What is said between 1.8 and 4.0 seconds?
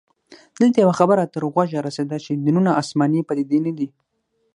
رسیده چې دینونه اسماني پديدې نه دي